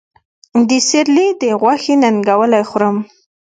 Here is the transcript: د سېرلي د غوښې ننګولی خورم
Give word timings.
د 0.67 0.69
سېرلي 0.87 1.27
د 1.41 1.43
غوښې 1.61 1.95
ننګولی 2.03 2.63
خورم 2.69 2.97